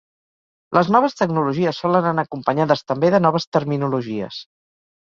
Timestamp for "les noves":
0.77-1.17